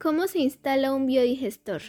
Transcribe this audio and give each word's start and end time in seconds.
¿Cómo 0.00 0.26
se 0.26 0.40
instala 0.40 0.92
un 0.92 1.06
biodigestor? 1.06 1.82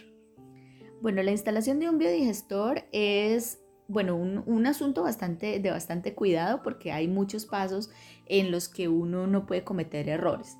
Bueno, 1.01 1.23
la 1.23 1.31
instalación 1.31 1.79
de 1.79 1.89
un 1.89 1.97
biodigestor 1.97 2.83
es 2.91 3.59
bueno, 3.87 4.15
un, 4.15 4.67
asunto 4.67 5.03
bastante, 5.03 5.59
de 5.59 5.71
bastante 5.71 6.13
cuidado 6.13 6.61
porque 6.61 6.91
hay 6.91 7.07
muchos 7.07 7.45
pasos 7.45 7.89
en 8.25 8.51
los 8.51 8.67
que 8.67 8.87
uno 8.87 9.27
no 9.27 9.45
puede 9.45 9.63
cometer 9.63 10.09
errores. 10.09 10.57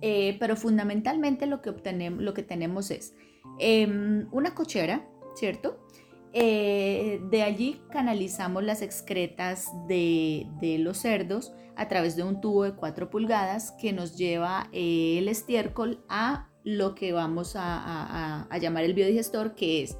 Eh, 0.00 0.36
pero 0.38 0.56
fundamentalmente 0.56 1.46
lo 1.46 1.60
que, 1.60 1.70
obtenemos, 1.70 2.22
lo 2.22 2.32
que 2.32 2.42
tenemos 2.42 2.90
es 2.90 3.14
em, 3.58 4.28
una 4.32 4.54
cochera, 4.54 5.06
¿cierto? 5.34 5.86
Eh, 6.32 7.20
de 7.30 7.42
allí 7.42 7.82
canalizamos 7.90 8.62
las 8.62 8.82
excretas 8.82 9.66
de, 9.88 10.46
de, 10.60 10.78
los 10.78 10.98
cerdos 10.98 11.52
a 11.74 11.88
través 11.88 12.14
de 12.14 12.22
un 12.22 12.40
tubo 12.40 12.62
de 12.62 12.76
4 12.76 13.10
pulgadas 13.10 13.72
que 13.72 13.92
nos 13.92 14.16
lleva 14.16 14.68
eh, 14.72 15.16
el 15.18 15.28
estiércol 15.28 16.04
a 16.08 16.49
lo 16.64 16.94
que 16.94 17.12
vamos 17.12 17.54
a, 17.56 18.46
llamar 18.60 18.84
el 18.84 18.94
biodigestor, 18.94 19.54
que 19.54 19.82
es 19.82 19.96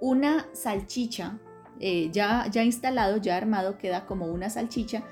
una 0.00 0.46
salchicha 0.52 1.38
eh, 1.80 2.10
ya, 2.12 2.46
ya 2.50 2.62
instalado, 2.62 3.16
ya 3.16 3.36
armado, 3.36 3.78
queda 3.78 4.06
como 4.06 4.26
una 4.26 4.50
salchicha 4.50 5.04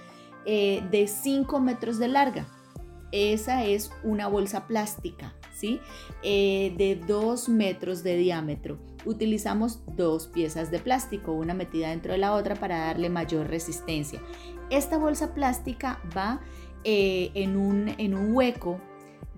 eh, 0.44 0.82
de 0.90 1.06
5 1.06 1.60
metros 1.60 1.98
de 1.98 2.08
larga. 2.08 2.46
Esa 3.12 3.64
es 3.64 3.90
una 4.04 4.28
bolsa 4.28 4.68
plástica, 4.68 5.34
¿sí? 5.52 5.80
Eh, 6.22 6.74
de 6.76 6.94
2 6.94 7.48
metros 7.48 8.04
de 8.04 8.16
diámetro. 8.16 8.78
Utilizamos 9.04 9.80
dos 9.96 10.28
piezas 10.28 10.70
de 10.70 10.78
plástico, 10.78 11.32
una 11.32 11.54
metida 11.54 11.88
dentro 11.88 12.12
de 12.12 12.18
la 12.18 12.34
otra 12.34 12.54
para 12.54 12.78
darle 12.86 13.08
mayor 13.08 13.48
resistencia. 13.48 14.20
Esta 14.68 14.98
bolsa 14.98 15.34
plástica 15.34 16.00
va 16.16 16.40
en, 16.84 17.56
un, 17.56 17.88
en 17.98 18.14
un 18.14 18.34
hueco 18.34 18.80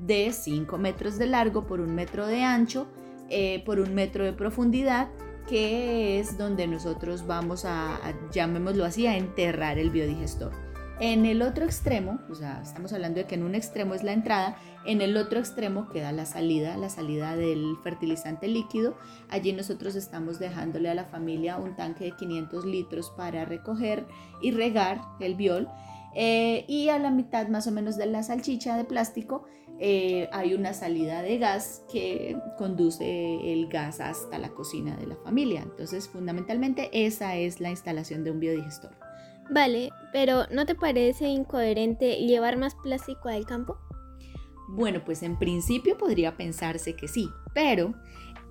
de 0.06 0.33
5 0.33 0.78
metros 0.78 1.19
de 1.19 1.27
largo 1.27 1.67
por 1.67 1.81
un 1.81 1.95
metro 1.95 2.27
de 2.27 2.42
ancho, 2.42 2.86
eh, 3.31 3.62
por 3.64 3.81
un 3.81 3.95
metro 3.95 4.25
de 4.25 4.33
profundidad, 4.33 5.08
que 5.48 6.19
es 6.19 6.39
donde 6.39 6.67
nosotros 6.67 7.27
vamos 7.27 7.64
a, 7.64 7.98
llamémoslo 8.33 8.84
así, 8.84 9.06
a 9.06 9.17
enterrar 9.17 9.78
el 9.78 9.91
biodigestor. 9.91 10.53
En 11.00 11.27
el 11.27 11.42
otro 11.42 11.64
extremo, 11.64 12.20
o 12.30 12.35
sea, 12.35 12.61
estamos 12.62 12.92
hablando 12.92 13.18
de 13.18 13.27
que 13.27 13.35
en 13.35 13.42
un 13.42 13.55
extremo 13.55 13.95
es 13.95 14.05
la 14.05 14.12
entrada, 14.12 14.57
en 14.85 15.01
el 15.01 15.17
otro 15.17 15.41
extremo 15.41 15.89
queda 15.89 16.12
la 16.12 16.27
salida, 16.27 16.77
la 16.77 16.91
salida 16.91 17.35
del 17.35 17.77
fertilizante 17.83 18.46
líquido. 18.46 18.96
Allí 19.29 19.52
nosotros 19.52 19.96
estamos 19.96 20.39
dejándole 20.39 20.91
a 20.91 20.95
la 20.95 21.05
familia 21.05 21.57
un 21.57 21.74
tanque 21.74 22.05
de 22.05 22.12
500 22.12 22.64
litros 22.67 23.11
para 23.17 23.45
recoger 23.45 24.07
y 24.41 24.52
regar 24.52 25.01
el 25.18 25.35
biol. 25.35 25.68
Eh, 26.14 26.67
y 26.68 26.91
a 26.91 26.98
la 26.98 27.11
mitad 27.11 27.48
más 27.48 27.67
o 27.67 27.70
menos 27.70 27.96
de 27.96 28.07
la 28.07 28.23
salchicha 28.23 28.77
de 28.77 28.85
plástico 28.85 29.45
eh, 29.85 30.29
hay 30.31 30.55
una 30.55 30.75
salida 30.75 31.23
de 31.23 31.39
gas 31.39 31.83
que 31.91 32.37
conduce 32.57 33.53
el 33.53 33.67
gas 33.67 34.01
hasta 34.01 34.39
la 34.39 34.51
cocina 34.51 34.97
de 34.97 35.09
la 35.09 35.17
familia. 35.17 35.63
Entonces, 35.63 36.09
fundamentalmente, 36.09 36.89
esa 36.93 37.35
es 37.35 37.61
la 37.61 37.69
instalación 37.69 38.23
de 38.23 38.31
un 38.31 38.39
biodigestor. 38.39 38.92
Vale, 39.51 39.91
pero 40.13 40.47
¿no 40.53 40.67
te 40.67 40.77
parece 40.77 41.27
incoherente 41.27 42.15
llevar 42.19 42.59
más 42.59 42.77
plástico 42.77 43.29
al 43.29 43.45
campo? 43.45 43.77
Bueno, 44.69 45.03
pues 45.05 45.25
en 45.25 45.37
principio 45.37 45.98
podría 45.98 46.37
pensarse 46.37 46.95
que 46.95 47.09
sí, 47.09 47.29
pero 47.53 47.92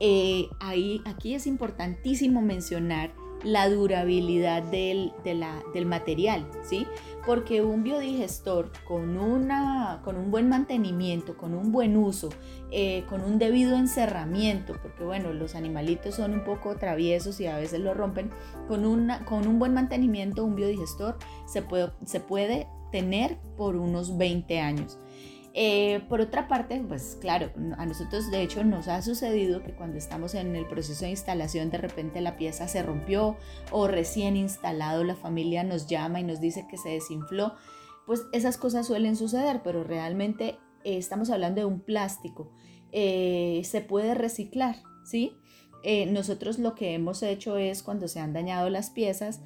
eh, 0.02 0.50
ahí, 0.60 1.02
aquí 1.06 1.34
es 1.34 1.48
importantísimo 1.48 2.42
mencionar 2.42 3.14
la 3.44 3.70
durabilidad 3.70 4.64
del, 4.64 5.14
del 5.24 5.86
material, 5.86 6.48
¿sí? 6.64 6.86
Porque 7.26 7.62
un 7.62 7.84
biodigestor 7.84 8.72
con, 8.86 9.18
una, 9.18 10.02
con 10.04 10.18
un 10.18 10.32
buen 10.32 10.50
mantenimiento, 10.50 11.38
con 11.38 11.54
un 11.54 11.72
buen 11.72 11.96
uso, 11.98 12.30
eh, 12.72 13.04
con 13.10 13.22
un 13.22 13.38
debido 13.38 13.76
encerramiento, 13.76 14.74
porque 14.82 15.04
bueno, 15.04 15.34
los 15.34 15.56
animalitos 15.56 16.16
son 16.16 16.34
un 16.34 16.44
poco 16.44 16.76
traviesos 16.76 17.40
y 17.40 17.48
a 17.48 17.58
veces 17.58 17.80
lo 17.80 17.94
rompen, 17.94 18.32
con, 18.68 18.86
una, 18.86 19.26
con 19.26 19.48
un 19.48 19.60
buen 19.60 19.74
mantenimiento 19.74 20.44
un 20.44 20.56
biodigestor 20.56 21.18
se 21.46 21.62
puede, 21.62 21.92
se 22.06 22.20
puede 22.20 22.68
tener 22.92 23.38
por 23.58 23.76
unos 23.76 24.18
20 24.18 24.60
años. 24.60 25.00
Eh, 25.54 26.02
por 26.08 26.22
otra 26.22 26.48
parte, 26.48 26.82
pues 26.88 27.18
claro, 27.20 27.52
a 27.78 27.86
nosotros 27.86 28.32
de 28.32 28.42
hecho 28.42 28.64
nos 28.64 28.88
ha 28.88 29.02
sucedido 29.02 29.64
que 29.64 29.74
cuando 29.74 29.98
estamos 29.98 30.34
en 30.34 30.56
el 30.56 30.66
proceso 30.66 31.04
de 31.04 31.12
instalación 31.12 31.70
de 31.70 31.78
repente 31.78 32.22
la 32.22 32.38
pieza 32.38 32.70
se 32.70 32.82
rompió 32.82 33.36
o 33.70 33.88
recién 33.88 34.38
instalado 34.38 35.04
la 35.04 35.16
familia 35.16 35.66
nos 35.66 35.88
llama 35.88 36.22
y 36.22 36.24
nos 36.24 36.40
dice 36.40 36.68
que 36.70 36.78
se 36.78 36.90
desinfló, 36.90 37.56
pues 38.06 38.24
esas 38.32 38.58
cosas 38.58 38.88
suelen 38.88 39.18
suceder, 39.18 39.62
pero 39.62 39.84
realmente 39.84 40.58
eh, 40.86 40.98
estamos 40.98 41.30
hablando 41.30 41.60
de 41.60 41.66
un 41.66 41.82
plástico, 41.82 42.54
eh, 42.94 43.62
se 43.66 43.82
puede 43.82 44.14
reciclar, 44.14 44.78
¿sí? 45.04 45.38
nosotros 46.10 46.60
lo 46.60 46.76
que 46.76 46.94
hemos 46.94 47.24
hecho 47.24 47.58
es 47.58 47.82
cuando 47.82 48.08
se 48.08 48.20
han 48.20 48.34
dañado 48.34 48.70
las 48.70 48.92
piezas, 48.92 49.42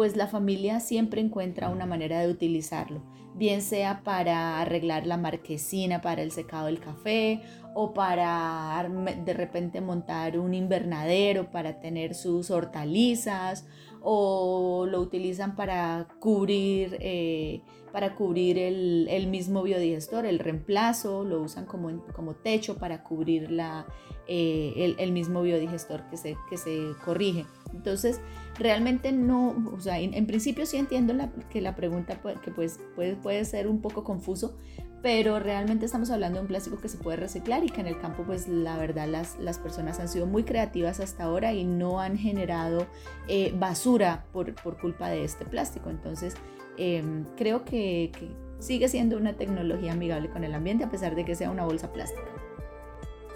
pues 0.00 0.16
la 0.16 0.28
familia 0.28 0.80
siempre 0.80 1.20
encuentra 1.20 1.68
una 1.68 1.84
manera 1.84 2.20
de 2.20 2.30
utilizarlo 2.30 3.02
bien 3.34 3.60
sea 3.60 4.02
para 4.02 4.58
arreglar 4.58 5.06
la 5.06 5.18
marquesina 5.18 6.00
para 6.00 6.22
el 6.22 6.32
secado 6.32 6.68
del 6.68 6.80
café 6.80 7.42
o 7.74 7.92
para 7.92 8.88
de 9.26 9.34
repente 9.34 9.82
montar 9.82 10.38
un 10.38 10.54
invernadero 10.54 11.50
para 11.50 11.80
tener 11.80 12.14
sus 12.14 12.50
hortalizas 12.50 13.66
o 14.00 14.86
lo 14.88 15.02
utilizan 15.02 15.54
para 15.54 16.08
cubrir, 16.18 16.96
eh, 17.00 17.60
para 17.92 18.14
cubrir 18.14 18.56
el, 18.56 19.26
mismo 19.26 19.62
biodigestor, 19.62 20.24
el 20.24 20.38
reemplazo, 20.38 21.24
lo 21.24 21.42
usan 21.42 21.66
como, 21.66 22.06
como 22.14 22.36
techo 22.36 22.78
para 22.78 23.02
cubrir 23.02 23.50
la, 23.50 23.84
eh, 24.26 24.94
el, 24.98 25.12
mismo 25.12 25.42
biodigestor 25.42 26.02
que 26.10 26.16
se, 26.16 26.36
que 26.48 26.56
se 26.56 26.92
corrige. 27.04 27.46
Entonces, 27.74 28.20
realmente 28.58 29.12
no, 29.12 29.54
o 29.72 29.80
sea, 29.80 29.98
en, 29.98 30.26
principio 30.26 30.66
sí 30.66 30.76
entiendo 30.76 31.14
que 31.50 31.60
la 31.60 31.74
pregunta 31.74 32.20
que 32.44 32.50
pues 32.50 32.78
puede, 32.94 33.16
puede 33.16 33.44
ser 33.44 33.68
un 33.68 33.80
poco 33.80 34.04
confuso, 34.04 34.56
pero 35.02 35.38
realmente 35.38 35.86
estamos 35.86 36.10
hablando 36.10 36.38
de 36.38 36.42
un 36.42 36.48
plástico 36.48 36.78
que 36.80 36.88
se 36.88 36.98
puede 36.98 37.16
reciclar 37.16 37.64
y 37.64 37.70
que 37.70 37.80
en 37.80 37.86
el 37.86 37.98
campo 37.98 38.22
pues 38.24 38.48
la 38.48 38.76
verdad 38.76 39.08
las, 39.08 39.38
las 39.38 39.58
personas 39.58 39.98
han 39.98 40.08
sido 40.08 40.26
muy 40.26 40.44
creativas 40.44 41.00
hasta 41.00 41.24
ahora 41.24 41.52
y 41.52 41.64
no 41.64 42.00
han 42.00 42.18
generado 42.18 42.86
eh, 43.28 43.54
basura 43.56 44.26
por, 44.32 44.54
por, 44.54 44.78
culpa 44.78 45.08
de 45.08 45.24
este 45.24 45.46
plástico. 45.46 45.88
Entonces 45.88 46.34
em, 46.76 47.24
creo 47.36 47.64
que, 47.64 48.12
que 48.18 48.28
sigue 48.58 48.88
siendo 48.88 49.16
una 49.16 49.34
tecnología 49.36 49.92
amigable 49.92 50.28
con 50.28 50.44
el 50.44 50.54
ambiente 50.54 50.84
a 50.84 50.90
pesar 50.90 51.14
de 51.14 51.24
que 51.24 51.34
sea 51.34 51.50
una 51.50 51.64
bolsa 51.64 51.92
plástica. 51.92 52.39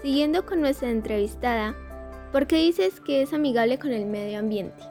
Siguiendo 0.05 0.45
con 0.45 0.61
nuestra 0.61 0.91
entrevistada, 0.91 1.75
¿por 2.31 2.45
qué 2.45 2.57
dices 2.57 2.99
que 2.99 3.23
es 3.23 3.33
amigable 3.33 3.79
con 3.79 3.91
el 3.91 4.05
medio 4.05 4.37
ambiente? 4.37 4.83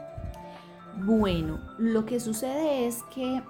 Bueno, 1.04 1.60
lo 1.78 2.04
que 2.04 2.18
sucede 2.18 2.88
es 2.88 3.04
que 3.14 3.40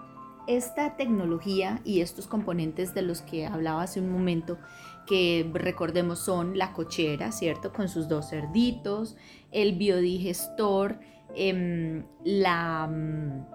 esta 0.47 0.99
tecnología 0.99 1.81
y 1.83 2.03
estos 2.03 2.27
componentes 2.27 2.93
de 2.93 3.01
los 3.01 3.23
que 3.23 3.47
hablaba 3.47 3.81
hace 3.81 3.99
un 3.99 4.13
momento, 4.13 4.59
que 5.07 5.51
recordemos 5.55 6.19
son 6.19 6.59
la 6.59 6.75
cochera, 6.75 7.33
¿cierto? 7.33 7.73
Con 7.73 7.89
sus 7.89 8.09
dos 8.09 8.29
cerditos, 8.29 9.17
el 9.51 9.79
biodigestor, 9.79 10.99
em, 11.35 12.05
la, 12.25 12.87
mm, 12.89 13.47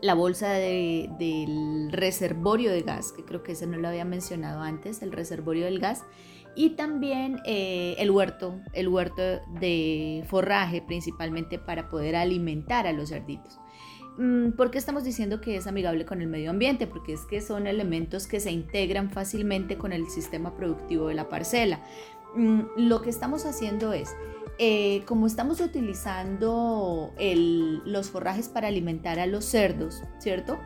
la, 0.00 0.14
bolsa 0.14 0.48
del 0.48 1.90
reservorio 1.92 2.72
de 2.72 2.80
gas, 2.80 3.12
que 3.12 3.22
creo 3.22 3.42
que 3.42 3.52
ese 3.52 3.66
no 3.66 3.76
lo 3.76 3.88
había 3.88 4.06
mencionado 4.06 4.62
antes, 4.62 5.02
el 5.02 5.12
reservorio 5.12 5.66
del 5.66 5.78
gas, 5.78 6.04
y 6.56 6.70
también 6.70 7.40
eh, 7.44 7.96
el 7.98 8.10
huerto, 8.10 8.60
el 8.72 8.88
huerto 8.88 9.22
de 9.60 10.24
forraje 10.28 10.82
principalmente 10.82 11.58
para 11.58 11.88
poder 11.88 12.16
alimentar 12.16 12.86
a 12.86 12.92
los 12.92 13.10
cerditos. 13.10 13.58
Mm, 14.16 14.52
¿Por 14.52 14.70
qué 14.70 14.78
estamos 14.78 15.02
diciendo 15.02 15.40
que 15.40 15.56
es 15.56 15.66
amigable 15.66 16.04
con 16.04 16.22
el 16.22 16.28
medio 16.28 16.50
ambiente? 16.50 16.86
Porque 16.86 17.14
es 17.14 17.22
que 17.22 17.40
son 17.40 17.66
elementos 17.66 18.26
que 18.26 18.40
se 18.40 18.52
integran 18.52 19.10
fácilmente 19.10 19.76
con 19.76 19.92
el 19.92 20.08
sistema 20.08 20.56
productivo 20.56 21.08
de 21.08 21.14
la 21.14 21.28
parcela. 21.28 21.80
Mm, 22.36 22.62
lo 22.76 23.02
que 23.02 23.10
estamos 23.10 23.44
haciendo 23.44 23.92
es, 23.92 24.14
eh, 24.58 25.02
como 25.06 25.26
estamos 25.26 25.60
utilizando 25.60 27.12
los 27.84 28.10
forrajes 28.10 28.48
para 28.48 28.68
alimentar 28.68 29.18
a 29.18 29.26
los 29.26 29.44
cerdos, 29.44 30.02
¿cierto? 30.18 30.58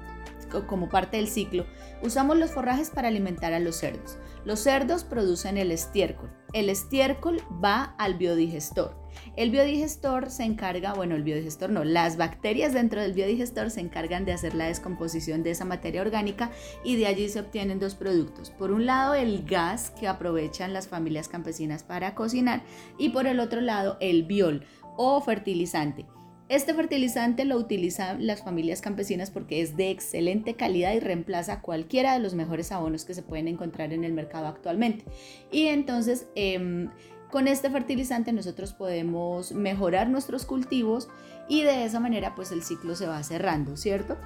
Como 0.67 0.89
parte 0.89 1.17
del 1.19 1.29
ciclo, 1.29 1.67
usamos 2.03 2.37
los 2.37 2.51
forrajes 2.51 2.91
para 2.91 3.09
alimentar 3.09 3.53
a 3.53 3.61
los 3.61 3.77
cerdos. 3.77 4.19
Los 4.45 4.61
cerdos 4.61 5.05
producen 5.05 5.59
el 5.59 5.71
estiércol. 5.71 6.31
El 6.53 6.71
estiércol 6.71 7.41
va 7.63 7.95
al 7.99 8.15
biodigestor. 8.15 8.97
El 9.37 9.51
biodigestor 9.51 10.31
se 10.31 10.45
encarga, 10.45 10.95
bueno, 10.95 11.17
el 11.17 11.23
biodigestor 11.23 11.71
no, 11.71 11.85
las 11.85 12.17
bacterias 12.17 12.73
dentro 12.73 13.01
del 13.01 13.13
biodigestor 13.13 13.71
se 13.71 13.81
encargan 13.81 14.25
de 14.25 14.33
hacer 14.33 14.55
la 14.55 14.67
descomposición 14.67 15.43
de 15.43 15.51
esa 15.51 15.65
materia 15.65 16.01
orgánica 16.01 16.51
y 16.85 16.97
de 16.97 17.07
allí 17.07 17.29
se 17.29 17.41
obtienen 17.41 17.79
dos 17.79 17.95
productos. 17.95 18.51
Por 18.51 18.71
un 18.71 18.87
lado, 18.87 19.15
el 19.15 19.45
gas 19.45 19.91
que 19.91 20.09
aprovechan 20.09 20.73
las 20.73 20.89
familias 20.89 21.29
campesinas 21.29 21.83
para 21.83 22.15
cocinar 22.15 22.63
y 22.97 23.11
por 23.11 23.27
el 23.27 23.41
otro 23.41 23.61
lado, 23.61 23.97
el 24.01 24.25
biol 24.25 24.65
o 24.97 25.21
fertilizante. 25.21 26.07
Este 26.49 26.73
fertilizante 26.73 27.45
lo 27.45 27.57
utilizan 27.57 28.27
las 28.27 28.43
familias 28.43 28.81
campesinas 28.81 29.31
porque 29.31 29.61
es 29.61 29.77
de 29.77 29.91
excelente 29.91 30.55
calidad 30.55 30.95
y 30.95 31.01
reemplaza 31.01 31.61
cualquiera 31.61 32.15
de 32.15 32.21
los 32.21 32.35
mejores 32.35 32.73
abonos 32.73 33.05
que 33.05 33.13
se 33.13 33.23
pueden 33.23 33.49
encontrar 33.49 33.93
en 33.93 34.03
el 34.03 34.15
mercado 34.15 34.47
actualmente. 34.47 35.05
Y 35.53 35.67
entonces, 35.67 36.27
em, 36.37 36.89
con 37.31 37.49
este 37.49 37.71
fertilizante 37.71 38.33
nosotros 38.33 38.73
podemos 38.73 39.53
mejorar 39.53 40.09
nuestros 40.09 40.47
cultivos 40.47 41.09
y 41.49 41.63
de 41.63 41.85
esa 41.85 42.01
manera 42.01 42.35
pues 42.35 42.53
el 42.53 42.63
ciclo 42.63 42.95
se 42.95 43.07
va 43.07 43.23
cerrando, 43.23 43.77
¿cierto? 43.77 44.17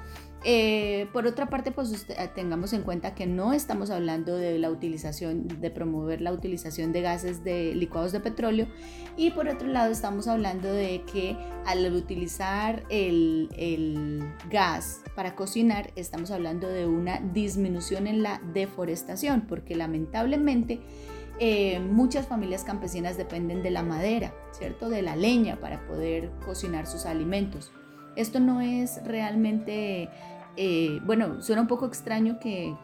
Eh, 0.44 1.08
por 1.12 1.26
otra 1.26 1.48
parte, 1.48 1.70
pues 1.70 2.06
eh, 2.08 2.30
tengamos 2.34 2.72
en 2.72 2.82
cuenta 2.82 3.14
que 3.14 3.26
no 3.26 3.52
estamos 3.52 3.90
hablando 3.90 4.36
de 4.36 4.58
la 4.58 4.70
utilización, 4.70 5.46
de 5.46 5.70
promover 5.70 6.20
la 6.20 6.32
utilización 6.32 6.92
de 6.92 7.00
gases 7.00 7.44
de 7.44 7.74
licuados 7.76 8.10
de 8.10 8.18
petróleo 8.18 8.66
y 9.16 9.30
por 9.30 9.46
otro 9.46 9.68
lado 9.68 9.92
estamos 9.92 10.26
hablando 10.26 10.72
de 10.72 11.04
que 11.12 11.36
al 11.64 11.92
utilizar 11.94 12.82
el, 12.88 13.50
el 13.56 14.32
gas 14.50 15.02
para 15.14 15.36
cocinar 15.36 15.92
estamos 15.94 16.32
hablando 16.32 16.68
de 16.68 16.86
una 16.86 17.20
disminución 17.20 18.08
en 18.08 18.24
la 18.24 18.40
deforestación 18.52 19.42
porque 19.42 19.76
lamentablemente 19.76 20.80
eh, 21.38 21.80
muchas 21.80 22.26
familias 22.26 22.64
campesinas 22.64 23.16
dependen 23.16 23.62
de 23.62 23.70
la 23.70 23.82
madera, 23.82 24.34
¿cierto? 24.52 24.88
De 24.88 25.02
la 25.02 25.16
leña 25.16 25.60
para 25.60 25.86
poder 25.86 26.30
cocinar 26.44 26.86
sus 26.86 27.06
alimentos. 27.06 27.72
Esto 28.16 28.40
no 28.40 28.60
es 28.60 29.02
realmente 29.04 30.10
eh, 30.56 31.00
bueno, 31.04 31.40
suena 31.40 31.62
un 31.62 31.68
poco 31.68 31.86
extraño 31.86 32.38
que 32.38 32.76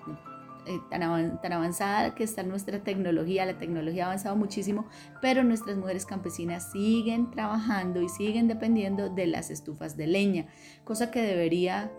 eh, 0.67 0.81
tan, 0.91 1.41
tan, 1.41 1.53
avanzada 1.53 2.15
que 2.15 2.25
está 2.25 2.43
nuestra 2.43 2.83
tecnología, 2.83 3.45
la 3.45 3.59
tecnología 3.59 4.05
ha 4.05 4.07
avanzado 4.07 4.37
muchísimo, 4.37 4.87
pero 5.21 5.45
nuestras 5.45 5.77
mujeres 5.77 6.07
campesinas 6.07 6.73
siguen 6.73 7.31
trabajando 7.31 8.01
y 8.01 8.09
siguen 8.09 8.49
dependiendo 8.49 9.11
de 9.11 9.27
las 9.27 9.51
estufas 9.51 9.97
de 9.97 10.07
leña, 10.07 10.47
cosa 10.85 11.11
que 11.11 11.21
debería, 11.21 11.93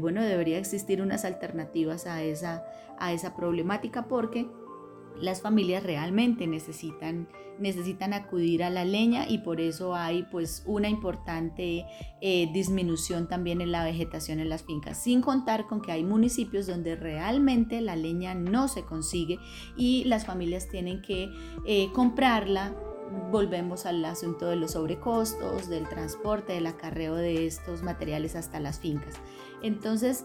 bueno, 0.00 0.22
debería 0.22 0.58
existir 0.58 1.00
unas 1.00 1.24
alternativas 1.24 2.06
a 2.06 2.22
esa, 2.22 2.64
a 2.98 3.12
esa 3.12 3.36
problemática 3.36 4.06
porque 4.06 4.48
las 5.20 5.42
familias 5.42 5.82
realmente 5.82 6.46
necesitan, 6.46 7.28
necesitan 7.58 8.12
acudir 8.12 8.64
a 8.64 8.70
la 8.70 8.84
leña 8.84 9.28
y 9.28 9.38
por 9.38 9.60
eso 9.60 9.94
hay 9.94 10.24
pues 10.24 10.62
una 10.66 10.88
importante 10.88 11.86
eh, 12.20 12.50
disminución 12.52 13.28
también 13.28 13.60
en 13.60 13.72
la 13.72 13.84
vegetación 13.84 14.40
en 14.40 14.48
las 14.48 14.64
fincas, 14.64 15.02
sin 15.02 15.20
contar 15.20 15.66
con 15.66 15.80
que 15.80 15.92
hay 15.92 16.04
municipios 16.04 16.66
donde 16.66 16.96
realmente 16.96 17.80
la 17.80 17.96
leña 17.96 18.34
no 18.34 18.68
se 18.68 18.84
consigue 18.84 19.38
y 19.76 20.04
las 20.04 20.26
familias 20.26 20.68
tienen 20.68 21.02
que 21.02 21.30
eh, 21.66 21.90
comprarla 21.92 22.74
volvemos 23.30 23.86
al 23.86 24.04
asunto 24.04 24.46
de 24.46 24.56
los 24.56 24.72
sobrecostos, 24.72 25.68
del 25.68 25.88
transporte, 25.88 26.54
del 26.54 26.66
acarreo 26.66 27.14
de 27.14 27.46
estos 27.46 27.82
materiales 27.82 28.34
hasta 28.34 28.60
las 28.60 28.80
fincas. 28.80 29.14
Entonces, 29.62 30.24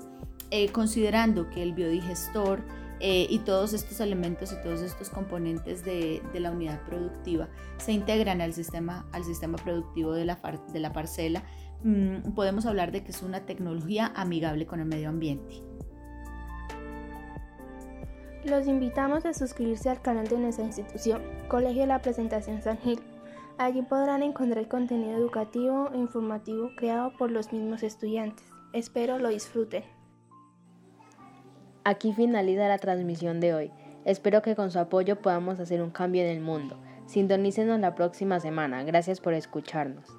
eh, 0.51 0.69
considerando 0.71 1.49
que 1.49 1.61
el 1.61 1.73
biodigestor 1.73 2.63
eh, 2.99 3.27
y 3.29 3.39
todos 3.39 3.73
estos 3.73 3.99
elementos 4.01 4.51
y 4.51 4.61
todos 4.61 4.81
estos 4.81 5.09
componentes 5.09 5.85
de, 5.85 6.21
la 6.33 6.51
unidad 6.51 6.81
productiva 6.85 7.47
se 7.77 7.93
integran 7.93 8.41
al 8.41 8.53
sistema, 8.53 9.07
al 9.11 9.23
sistema 9.23 9.57
productivo 9.57 10.13
de 10.13 10.25
la, 10.25 10.39
de 10.73 10.79
la 10.79 10.91
parcela, 10.91 11.43
mm, 11.83 12.33
podemos 12.35 12.65
hablar 12.65 12.91
de 12.91 13.03
que 13.03 13.11
es 13.11 13.23
una 13.23 13.45
tecnología 13.45 14.11
amigable 14.15 14.65
con 14.65 14.79
el 14.79 14.85
medio 14.85 15.09
ambiente. 15.09 15.63
Los 18.43 18.67
invitamos 18.67 19.25
a 19.25 19.33
suscribirse 19.33 19.89
al 19.89 20.01
canal 20.01 20.27
de 20.27 20.37
nuestra 20.37 20.65
institución, 20.65 21.21
Colegio 21.49 21.81
de 21.81 21.87
la 21.87 22.01
Presentación 22.01 22.61
San 22.61 22.77
Gil. 22.79 22.99
Allí 23.57 23.81
podrán 23.81 24.23
encontrar 24.23 24.67
contenido 24.69 25.17
educativo 25.17 25.89
e 25.93 25.97
informativo 25.97 26.71
creado 26.77 27.11
por 27.17 27.31
los 27.31 27.51
mismos 27.51 27.83
estudiantes. 27.83 28.45
Espero 28.71 29.19
lo 29.19 29.27
disfruten. 29.27 29.83
Aquí 31.83 32.13
finaliza 32.13 32.67
la 32.67 32.77
transmisión 32.77 33.39
de 33.39 33.53
hoy. 33.53 33.71
Espero 34.05 34.41
que 34.41 34.55
con 34.55 34.71
su 34.71 34.79
apoyo 34.79 35.21
podamos 35.21 35.59
hacer 35.59 35.81
un 35.81 35.91
cambio 35.91 36.23
en 36.23 36.29
el 36.29 36.41
mundo. 36.41 36.77
Sintonícenos 37.05 37.79
la 37.79 37.95
próxima 37.95 38.39
semana. 38.39 38.83
Gracias 38.83 39.19
por 39.19 39.33
escucharnos. 39.33 40.18